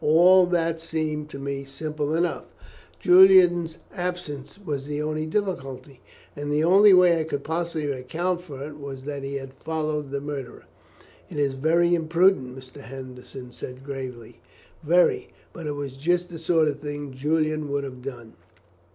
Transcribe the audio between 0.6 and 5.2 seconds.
seemed to me simple enough; Julian's absence was the